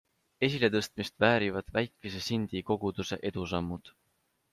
Esiletõstmist 0.45 1.15
väärivad 1.23 1.69
väikese 1.75 2.21
Sindi 2.29 2.63
koguduse 2.71 3.19
edusammud. 3.31 3.93